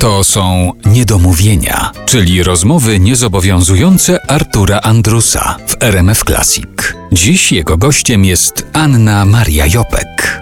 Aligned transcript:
To 0.00 0.24
są 0.24 0.72
niedomówienia, 0.86 1.92
czyli 2.06 2.42
rozmowy 2.42 3.00
niezobowiązujące 3.00 4.30
Artura 4.30 4.80
Andrusa 4.80 5.56
w 5.66 5.82
RMF 5.82 6.24
Classic. 6.24 6.94
Dziś 7.12 7.52
jego 7.52 7.76
gościem 7.76 8.24
jest 8.24 8.66
Anna 8.72 9.24
Maria 9.24 9.66
Jopek 9.66 10.39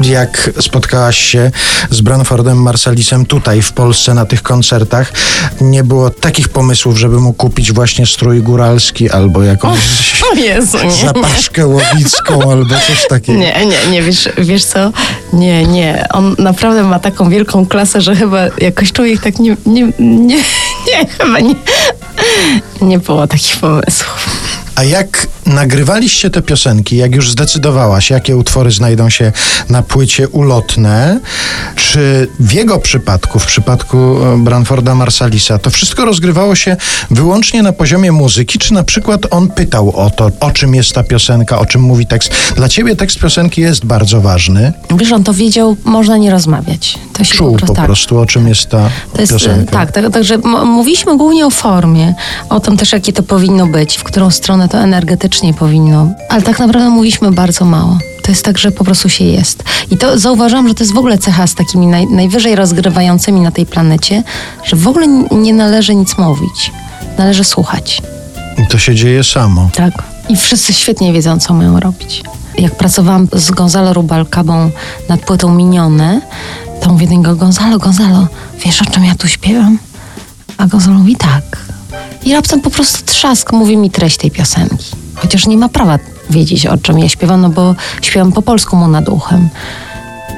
jak 0.00 0.50
spotkałaś 0.60 1.18
się 1.18 1.50
z 1.90 2.00
Branfordem 2.00 2.62
Marsalisem 2.62 3.26
tutaj 3.26 3.62
w 3.62 3.72
Polsce 3.72 4.14
na 4.14 4.26
tych 4.26 4.42
koncertach, 4.42 5.12
nie 5.60 5.84
było 5.84 6.10
takich 6.10 6.48
pomysłów, 6.48 6.98
żeby 6.98 7.20
mu 7.20 7.32
kupić 7.32 7.72
właśnie 7.72 8.06
strój 8.06 8.42
góralski 8.42 9.10
albo 9.10 9.42
jakąś 9.42 9.78
o 10.32 10.34
Jezu, 10.34 10.78
nie, 10.84 10.90
zapaszkę 10.90 11.66
łowicką 11.66 12.50
albo 12.52 12.74
coś 12.74 13.06
takiego. 13.08 13.38
Nie, 13.38 13.66
nie, 13.66 13.90
nie, 13.90 14.02
wiesz, 14.02 14.28
wiesz 14.38 14.64
co? 14.64 14.92
Nie, 15.32 15.66
nie. 15.66 16.06
On 16.12 16.36
naprawdę 16.38 16.82
ma 16.82 16.98
taką 16.98 17.30
wielką 17.30 17.66
klasę, 17.66 18.00
że 18.00 18.16
chyba 18.16 18.38
jakoś 18.58 18.92
człowiek 18.92 19.20
tak 19.22 19.38
nie, 19.38 19.56
nie, 19.66 19.92
nie, 19.98 20.36
nie 20.86 21.06
chyba 21.18 21.40
nie, 21.40 21.54
nie 22.80 22.98
było 22.98 23.26
takich 23.26 23.56
pomysłów. 23.56 24.47
A 24.78 24.84
jak 24.84 25.26
nagrywaliście 25.46 26.30
te 26.30 26.42
piosenki, 26.42 26.96
jak 26.96 27.14
już 27.14 27.30
zdecydowałaś, 27.30 28.10
jakie 28.10 28.36
utwory 28.36 28.70
znajdą 28.70 29.10
się 29.10 29.32
na 29.68 29.82
płycie 29.82 30.28
ulotne, 30.28 31.20
czy 31.76 32.28
w 32.40 32.52
jego 32.52 32.78
przypadku, 32.78 33.38
w 33.38 33.46
przypadku 33.46 33.96
e, 33.96 34.38
Branforda 34.38 34.94
Marsalisa, 34.94 35.58
to 35.58 35.70
wszystko 35.70 36.04
rozgrywało 36.04 36.54
się 36.54 36.76
wyłącznie 37.10 37.62
na 37.62 37.72
poziomie 37.72 38.12
muzyki, 38.12 38.58
czy 38.58 38.74
na 38.74 38.82
przykład 38.82 39.20
on 39.30 39.48
pytał 39.48 39.96
o 39.96 40.10
to, 40.10 40.30
o 40.40 40.50
czym 40.50 40.74
jest 40.74 40.92
ta 40.92 41.02
piosenka, 41.02 41.58
o 41.58 41.66
czym 41.66 41.80
mówi 41.80 42.06
tekst? 42.06 42.30
Dla 42.56 42.68
ciebie 42.68 42.96
tekst 42.96 43.18
piosenki 43.18 43.60
jest 43.60 43.84
bardzo 43.84 44.20
ważny. 44.20 44.72
Wiesz, 44.96 45.12
on 45.12 45.24
to 45.24 45.34
wiedział, 45.34 45.76
można 45.84 46.16
nie 46.16 46.30
rozmawiać. 46.30 46.98
To 47.18 47.24
się 47.24 47.34
Czuł 47.34 47.52
po 47.52 47.58
prostu, 47.58 47.74
po 47.74 47.82
prostu 47.82 48.14
tak. 48.14 48.22
o 48.22 48.26
czym 48.26 48.48
jest 48.48 48.68
ta 48.68 48.90
to 49.12 49.20
jest, 49.20 49.32
piosenka. 49.32 49.72
Tak, 49.72 49.92
tak, 49.92 50.12
także 50.12 50.38
mówiliśmy 50.64 51.16
głównie 51.16 51.46
o 51.46 51.50
formie, 51.50 52.14
o 52.48 52.60
tym 52.60 52.76
też, 52.76 52.92
jakie 52.92 53.12
to 53.12 53.22
powinno 53.22 53.66
być, 53.66 53.96
w 53.96 54.04
którą 54.04 54.30
stronę 54.30 54.68
to 54.68 54.78
energetycznie 54.78 55.54
powinno. 55.54 56.08
Ale 56.28 56.42
tak 56.42 56.58
naprawdę 56.58 56.90
mówiliśmy 56.90 57.32
bardzo 57.32 57.64
mało. 57.64 57.98
To 58.22 58.32
jest 58.32 58.44
tak, 58.44 58.58
że 58.58 58.70
po 58.70 58.84
prostu 58.84 59.08
się 59.08 59.24
jest. 59.24 59.64
I 59.90 59.96
to 59.96 60.18
zauważam, 60.18 60.68
że 60.68 60.74
to 60.74 60.84
jest 60.84 60.94
w 60.94 60.98
ogóle 60.98 61.18
cecha 61.18 61.46
z 61.46 61.54
takimi 61.54 61.86
naj, 61.86 62.06
najwyżej 62.06 62.56
rozgrywającymi 62.56 63.40
na 63.40 63.50
tej 63.50 63.66
planecie, 63.66 64.22
że 64.64 64.76
w 64.76 64.88
ogóle 64.88 65.06
nie 65.30 65.54
należy 65.54 65.94
nic 65.94 66.18
mówić. 66.18 66.72
Należy 67.18 67.44
słuchać. 67.44 68.02
I 68.64 68.66
to 68.66 68.78
się 68.78 68.94
dzieje 68.94 69.24
samo. 69.24 69.70
Tak. 69.74 69.92
I 70.28 70.36
wszyscy 70.36 70.74
świetnie 70.74 71.12
wiedzą, 71.12 71.38
co 71.38 71.54
mają 71.54 71.80
robić. 71.80 72.22
Jak 72.58 72.74
pracowałam 72.74 73.28
z 73.32 73.50
Gonzalo 73.50 73.92
Rubalcabą 73.92 74.70
nad 75.08 75.20
płytą 75.20 75.54
Minione, 75.54 76.20
to 76.88 76.92
mówię 76.92 77.06
do 77.06 77.14
niego, 77.14 77.36
Gonzalo, 77.36 77.78
Gonzalo, 77.78 78.26
wiesz 78.64 78.82
o 78.82 78.84
czym 78.84 79.04
ja 79.04 79.14
tu 79.14 79.28
śpiewam? 79.28 79.78
A 80.58 80.66
Gonzalo 80.66 80.98
mówi 80.98 81.16
tak. 81.16 81.58
I 82.24 82.32
raptem 82.32 82.60
po 82.60 82.70
prostu 82.70 83.04
trzask 83.06 83.52
mówi 83.52 83.76
mi 83.76 83.90
treść 83.90 84.16
tej 84.16 84.30
piosenki. 84.30 84.86
Chociaż 85.14 85.46
nie 85.46 85.56
ma 85.56 85.68
prawa 85.68 85.98
wiedzieć, 86.30 86.66
o 86.66 86.78
czym 86.78 86.98
ja 86.98 87.08
śpiewam, 87.08 87.40
no 87.40 87.48
bo 87.48 87.74
śpiewam 88.02 88.32
po 88.32 88.42
polsku 88.42 88.76
mu 88.76 88.88
nad 88.88 89.08
uchem. 89.08 89.48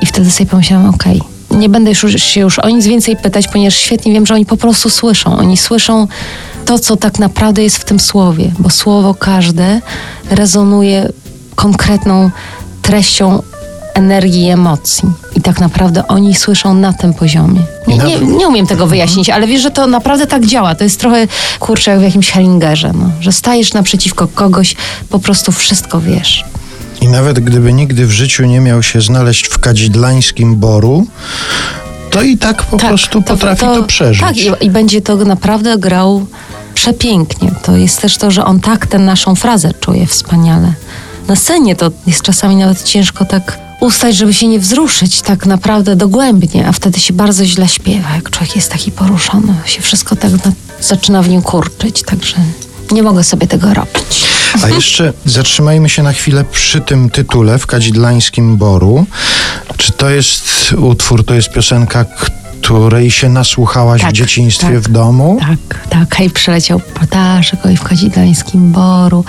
I 0.00 0.06
wtedy 0.06 0.30
sobie 0.30 0.50
pomyślałam, 0.50 0.94
okej, 0.94 1.20
okay, 1.20 1.58
nie 1.58 1.68
będę 1.68 1.90
już, 1.90 2.22
się 2.22 2.40
już 2.40 2.58
o 2.58 2.68
nic 2.68 2.86
więcej 2.86 3.16
pytać, 3.16 3.48
ponieważ 3.48 3.74
świetnie 3.74 4.12
wiem, 4.12 4.26
że 4.26 4.34
oni 4.34 4.46
po 4.46 4.56
prostu 4.56 4.90
słyszą. 4.90 5.36
Oni 5.36 5.56
słyszą 5.56 6.08
to, 6.64 6.78
co 6.78 6.96
tak 6.96 7.18
naprawdę 7.18 7.62
jest 7.62 7.76
w 7.76 7.84
tym 7.84 8.00
słowie, 8.00 8.52
bo 8.58 8.70
słowo 8.70 9.14
każde 9.14 9.80
rezonuje 10.30 11.08
konkretną 11.54 12.30
treścią 12.82 13.42
energii 13.94 14.42
i 14.42 14.50
emocji. 14.50 15.08
I 15.36 15.40
tak 15.40 15.60
naprawdę 15.60 16.06
oni 16.08 16.34
słyszą 16.34 16.74
na 16.74 16.92
tym 16.92 17.14
poziomie. 17.14 17.60
Nie, 17.86 17.96
nie, 17.96 18.20
nie, 18.20 18.48
umiem 18.48 18.66
tego 18.66 18.86
wyjaśnić, 18.86 19.30
ale 19.30 19.46
wiesz, 19.46 19.62
że 19.62 19.70
to 19.70 19.86
naprawdę 19.86 20.26
tak 20.26 20.46
działa. 20.46 20.74
To 20.74 20.84
jest 20.84 21.00
trochę, 21.00 21.26
kurczę, 21.60 21.90
jak 21.90 22.00
w 22.00 22.02
jakimś 22.02 22.30
Hellingerze, 22.30 22.92
no. 22.94 23.10
że 23.20 23.32
stajesz 23.32 23.72
naprzeciwko 23.72 24.28
kogoś, 24.28 24.76
po 25.08 25.18
prostu 25.18 25.52
wszystko 25.52 26.00
wiesz. 26.00 26.44
I 27.00 27.08
nawet 27.08 27.40
gdyby 27.40 27.72
nigdy 27.72 28.06
w 28.06 28.10
życiu 28.10 28.44
nie 28.44 28.60
miał 28.60 28.82
się 28.82 29.00
znaleźć 29.00 29.46
w 29.46 29.58
kadzidlańskim 29.58 30.56
boru, 30.56 31.06
to 32.10 32.22
i 32.22 32.38
tak 32.38 32.62
po 32.62 32.76
tak, 32.76 32.88
prostu 32.88 33.22
to, 33.22 33.28
potrafi 33.28 33.60
to, 33.60 33.76
to 33.76 33.82
przeżyć. 33.82 34.20
Tak, 34.20 34.36
i, 34.36 34.66
i 34.66 34.70
będzie 34.70 35.02
to 35.02 35.16
naprawdę 35.16 35.78
grał 35.78 36.26
przepięknie. 36.74 37.50
To 37.62 37.76
jest 37.76 38.00
też 38.00 38.18
to, 38.18 38.30
że 38.30 38.44
on 38.44 38.60
tak 38.60 38.86
tę 38.86 38.98
naszą 38.98 39.34
frazę 39.34 39.74
czuje 39.80 40.06
wspaniale. 40.06 40.72
Na 41.28 41.36
scenie 41.36 41.76
to 41.76 41.90
jest 42.06 42.22
czasami 42.22 42.56
nawet 42.56 42.82
ciężko 42.82 43.24
tak 43.24 43.58
ustać, 43.82 44.16
żeby 44.16 44.34
się 44.34 44.48
nie 44.48 44.58
wzruszyć 44.58 45.22
tak 45.22 45.46
naprawdę 45.46 45.96
dogłębnie, 45.96 46.68
a 46.68 46.72
wtedy 46.72 47.00
się 47.00 47.14
bardzo 47.14 47.44
źle 47.44 47.68
śpiewa, 47.68 48.14
jak 48.14 48.30
człowiek 48.30 48.56
jest 48.56 48.72
taki 48.72 48.92
poruszony, 48.92 49.54
się 49.66 49.82
wszystko 49.82 50.16
tak 50.16 50.30
na, 50.32 50.52
zaczyna 50.80 51.22
w 51.22 51.28
nim 51.28 51.42
kurczyć, 51.42 52.02
także 52.02 52.36
nie 52.90 53.02
mogę 53.02 53.24
sobie 53.24 53.46
tego 53.46 53.74
robić. 53.74 54.24
A 54.62 54.68
jeszcze 54.78 55.12
zatrzymajmy 55.24 55.88
się 55.88 56.02
na 56.02 56.12
chwilę 56.12 56.44
przy 56.52 56.80
tym 56.80 57.10
tytule 57.10 57.58
w 57.58 57.66
Kadzidlańskim 57.66 58.56
Boru. 58.56 59.06
Czy 59.76 59.92
to 59.92 60.10
jest 60.10 60.72
utwór, 60.72 61.24
to 61.24 61.34
jest 61.34 61.50
piosenka, 61.50 62.04
której 62.72 63.10
się 63.10 63.28
nasłuchałaś 63.28 64.00
tak, 64.00 64.10
w 64.10 64.12
dzieciństwie 64.12 64.66
tak, 64.66 64.80
w 64.80 64.88
domu? 64.88 65.38
Tak, 65.40 65.88
tak. 65.88 66.14
Hej, 66.14 66.30
przeleciał 66.30 66.80
ptaszek, 66.80 67.66
oj 67.66 67.76
w 67.76 67.82
Kadzidlańskim 67.82 68.72
Boru, 68.72 69.24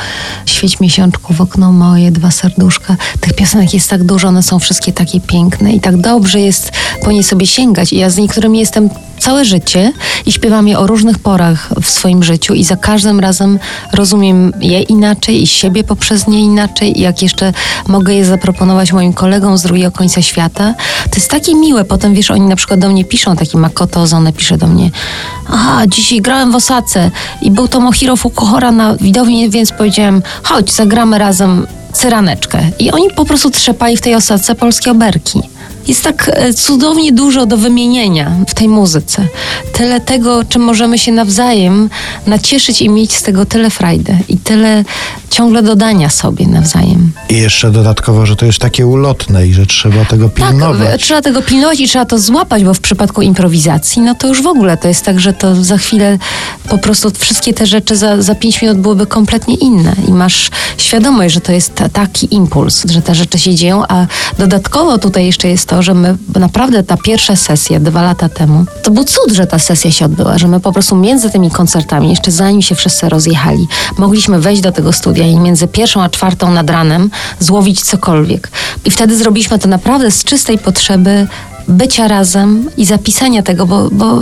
świeć 0.46 0.80
miesiączku 0.80 1.34
w 1.34 1.42
okno 1.42 1.72
moje, 1.72 2.12
dwa 2.12 2.32
serduszka. 2.32 2.96
Tych 3.20 3.34
piosenek 3.34 3.74
jest 3.74 3.90
tak 3.90 4.04
dużo, 4.04 4.28
one 4.28 4.44
są 4.44 4.60
wszystkie 4.60 4.94
takie 4.94 5.20
piękne 5.20 5.74
i 5.74 5.80
tak 5.80 5.98
dobrze 5.98 6.40
jest 6.40 6.72
po 7.04 7.12
nie 7.12 7.24
sobie 7.24 7.48
sięgać. 7.48 7.94
I 7.94 7.98
ja 7.98 8.10
z 8.10 8.18
niektórymi 8.18 8.60
jestem 8.60 8.90
całe 9.24 9.46
życie 9.46 9.92
i 10.26 10.32
śpiewam 10.32 10.68
je 10.68 10.80
o 10.80 10.88
różnych 10.88 11.20
porach 11.20 11.70
w 11.82 11.90
swoim 11.90 12.24
życiu 12.24 12.54
i 12.54 12.64
za 12.64 12.76
każdym 12.76 13.20
razem 13.20 13.60
rozumiem 13.94 14.54
je 14.62 14.82
inaczej 14.82 15.44
i 15.44 15.48
siebie 15.48 15.84
poprzez 15.84 16.28
nie 16.28 16.40
inaczej 16.40 17.00
i 17.00 17.02
jak 17.02 17.22
jeszcze 17.22 17.54
mogę 17.88 18.14
je 18.14 18.26
zaproponować 18.26 18.94
moim 18.94 19.14
kolegom 19.14 19.58
z 19.58 19.62
drugiego 19.62 19.92
końca 19.92 20.22
świata, 20.22 20.74
to 21.10 21.16
jest 21.16 21.32
takie 21.32 21.56
miłe. 21.56 21.86
Potem 21.86 22.14
wiesz, 22.14 22.32
oni 22.32 22.48
na 22.48 22.56
przykład 22.56 22.80
do 22.80 22.90
mnie 22.90 23.06
piszą, 23.06 23.36
taki 23.36 23.58
Makoto 23.58 24.02
Ozone 24.02 24.34
pisze 24.34 24.58
do 24.58 24.68
mnie 24.68 24.92
aha, 25.50 25.82
dzisiaj 25.88 26.22
grałem 26.22 26.52
w 26.52 26.56
Osace 26.56 27.12
i 27.42 27.52
był 27.52 27.68
to 27.68 27.80
Mohiro 27.80 28.16
Fukuhara 28.16 28.72
na 28.72 28.96
widowni, 28.96 29.50
więc 29.50 29.72
powiedziałem, 29.72 30.22
chodź, 30.44 30.72
zagramy 30.72 31.18
razem 31.18 31.68
cyraneczkę. 31.94 32.60
I 32.80 32.92
oni 32.92 33.10
po 33.16 33.26
prostu 33.26 33.52
trzepali 33.52 33.98
w 33.98 34.02
tej 34.02 34.16
osace 34.16 34.56
polskie 34.56 34.92
oberki. 34.92 35.42
Jest 35.88 36.04
tak 36.04 36.32
e, 36.34 36.54
cudownie 36.54 37.12
dużo 37.12 37.46
do 37.46 37.58
wymienienia 37.58 38.32
w 38.48 38.54
tej 38.54 38.68
muzyce. 38.68 39.28
Tyle 39.74 40.02
tego, 40.02 40.44
czym 40.50 40.62
możemy 40.62 40.98
się 41.00 41.12
nawzajem 41.12 41.90
nacieszyć 42.28 42.82
i 42.82 42.90
mieć 42.90 43.16
z 43.16 43.24
tego 43.24 43.46
tyle 43.46 43.70
frajdy 43.70 44.18
i 44.30 44.38
tyle 44.38 44.84
ciągle 45.30 45.64
dodania 45.64 46.10
sobie 46.10 46.48
nawzajem. 46.48 47.12
I 47.30 47.38
jeszcze 47.38 47.72
dodatkowo, 47.72 48.26
że 48.26 48.36
to 48.36 48.46
jest 48.46 48.60
takie 48.60 48.88
ulotne 48.88 49.48
i 49.48 49.54
że 49.54 49.66
trzeba 49.66 50.06
tego 50.06 50.30
tak, 50.30 50.50
pilnować. 50.50 50.92
Tak, 50.92 51.02
trzeba 51.02 51.22
tego 51.22 51.42
pilnować 51.42 51.80
i 51.80 51.88
trzeba 51.88 52.06
to 52.06 52.20
złapać, 52.20 52.64
bo 52.64 52.74
w 52.74 52.80
przypadku 52.80 53.22
improwizacji, 53.22 54.02
no 54.02 54.16
to 54.16 54.28
już 54.28 54.42
w 54.42 54.48
ogóle 54.48 54.78
to 54.78 54.88
jest 54.88 55.06
tak, 55.06 55.20
że 55.20 55.34
to 55.34 55.64
za 55.64 55.78
chwilę 55.78 56.18
po 56.70 56.78
prostu 56.78 57.12
wszystkie 57.20 57.54
te 57.54 57.66
rzeczy 57.66 57.96
za, 57.96 58.22
za 58.22 58.36
pięć 58.36 58.62
minut 58.62 58.78
byłyby 58.78 59.08
kompletnie 59.08 59.56
inne 59.56 59.96
i 60.08 60.12
masz 60.12 60.50
świadomość, 60.78 61.34
że 61.34 61.42
to 61.42 61.52
jest 61.52 61.76
ta, 61.76 61.90
taki 61.90 62.36
impuls, 62.36 62.84
że 62.92 63.02
te 63.02 63.16
rzeczy 63.16 63.40
się 63.40 63.56
dzieją, 63.56 63.84
a 63.88 64.08
dodatkowo 64.40 64.98
tutaj 64.98 65.26
jeszcze 65.26 65.48
jest 65.48 65.68
to, 65.74 65.82
że 65.82 65.94
my 65.94 66.18
naprawdę 66.36 66.84
ta 66.84 66.98
pierwsza 66.98 67.36
sesja 67.36 67.80
dwa 67.80 68.02
lata 68.02 68.30
temu, 68.30 68.66
to 68.84 68.92
był 68.92 69.04
cud, 69.04 69.32
że 69.32 69.48
ta 69.48 69.60
sesja 69.60 69.92
się 69.92 70.06
odbyła, 70.06 70.38
że 70.38 70.48
my 70.48 70.60
po 70.60 70.72
prostu 70.72 70.96
między 70.96 71.30
tymi 71.30 71.52
koncertami, 71.52 72.10
jeszcze 72.10 72.32
zanim 72.32 72.62
się 72.62 72.76
wszyscy 72.76 73.10
rozjechali, 73.10 73.68
mogliśmy 73.98 74.40
wejść 74.40 74.62
do 74.62 74.72
tego 74.72 74.94
studia 74.94 75.28
i 75.28 75.40
między 75.40 75.68
pierwszą 75.68 76.02
a 76.02 76.10
czwartą 76.10 76.52
nad 76.52 76.70
ranem 76.70 77.10
złowić 77.40 77.82
cokolwiek. 77.82 78.52
I 78.86 78.92
wtedy 78.92 79.18
zrobiliśmy 79.18 79.60
to 79.60 79.68
naprawdę 79.68 80.12
z 80.12 80.24
czystej 80.24 80.58
potrzeby 80.58 81.28
bycia 81.68 82.08
razem 82.08 82.70
i 82.78 82.86
zapisania 82.86 83.44
tego, 83.44 83.66
bo, 83.66 83.90
bo 83.92 84.22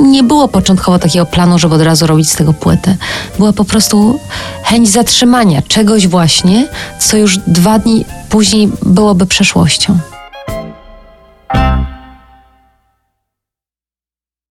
nie 0.00 0.22
było 0.22 0.48
początkowo 0.48 0.98
takiego 0.98 1.26
planu, 1.26 1.58
żeby 1.58 1.74
od 1.74 1.82
razu 1.82 2.06
robić 2.06 2.30
z 2.30 2.36
tego 2.36 2.52
płytę. 2.52 2.96
Była 3.38 3.52
po 3.52 3.64
prostu 3.64 4.20
chęć 4.62 4.88
zatrzymania 4.88 5.62
czegoś 5.62 6.08
właśnie, 6.08 6.68
co 6.98 7.16
już 7.16 7.38
dwa 7.38 7.78
dni 7.78 8.04
później 8.28 8.68
byłoby 8.82 9.26
przeszłością. 9.26 9.98